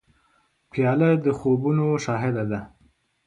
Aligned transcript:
پیاله 0.71 1.09
د 1.25 1.27
خوبونو 1.39 1.87
شاهد 2.05 2.35
ده. 2.51 2.59